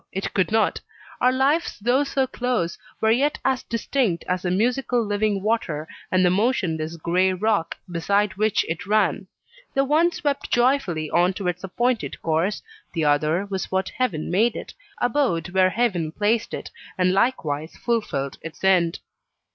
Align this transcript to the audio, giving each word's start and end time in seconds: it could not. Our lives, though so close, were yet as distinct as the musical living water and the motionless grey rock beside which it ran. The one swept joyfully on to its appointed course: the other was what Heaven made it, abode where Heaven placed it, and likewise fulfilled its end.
it 0.11 0.33
could 0.33 0.51
not. 0.51 0.81
Our 1.19 1.31
lives, 1.31 1.77
though 1.79 2.03
so 2.03 2.25
close, 2.25 2.75
were 3.01 3.11
yet 3.11 3.37
as 3.45 3.61
distinct 3.61 4.23
as 4.27 4.41
the 4.41 4.49
musical 4.49 5.05
living 5.05 5.43
water 5.43 5.87
and 6.11 6.25
the 6.25 6.31
motionless 6.31 6.97
grey 6.97 7.33
rock 7.33 7.77
beside 7.87 8.33
which 8.35 8.63
it 8.67 8.87
ran. 8.87 9.27
The 9.75 9.83
one 9.85 10.11
swept 10.11 10.49
joyfully 10.49 11.11
on 11.11 11.33
to 11.33 11.47
its 11.47 11.63
appointed 11.63 12.19
course: 12.23 12.63
the 12.93 13.05
other 13.05 13.45
was 13.45 13.71
what 13.71 13.89
Heaven 13.89 14.31
made 14.31 14.55
it, 14.55 14.73
abode 14.97 15.49
where 15.51 15.69
Heaven 15.69 16.11
placed 16.11 16.51
it, 16.55 16.71
and 16.97 17.13
likewise 17.13 17.77
fulfilled 17.77 18.39
its 18.41 18.63
end. 18.63 18.97